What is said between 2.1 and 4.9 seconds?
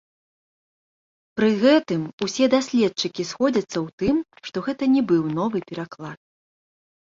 усе даследчыкі сходзяцца ў тым, што гэта